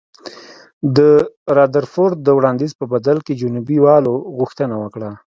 [0.97, 0.99] د
[1.57, 5.11] رادرفورډ د وړاندیز په بدل کې جنوبي والو غوښتنه وکړه.